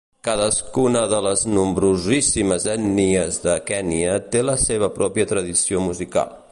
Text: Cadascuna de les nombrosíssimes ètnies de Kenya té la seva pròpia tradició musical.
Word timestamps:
Cadascuna 0.27 1.01
de 1.11 1.17
les 1.25 1.43
nombrosíssimes 1.57 2.65
ètnies 2.77 3.39
de 3.45 3.55
Kenya 3.69 4.19
té 4.37 4.45
la 4.51 4.61
seva 4.67 4.95
pròpia 4.99 5.33
tradició 5.35 5.89
musical. 5.91 6.39